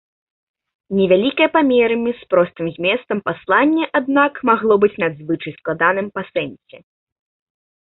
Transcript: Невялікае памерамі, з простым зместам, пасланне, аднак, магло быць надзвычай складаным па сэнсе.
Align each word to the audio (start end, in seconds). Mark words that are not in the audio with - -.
Невялікае 0.99 1.47
памерамі, 1.57 2.11
з 2.21 2.29
простым 2.35 2.71
зместам, 2.79 3.17
пасланне, 3.29 3.85
аднак, 4.01 4.33
магло 4.53 4.73
быць 4.87 4.99
надзвычай 5.05 5.51
складаным 5.61 6.07
па 6.19 6.27
сэнсе. 6.33 6.77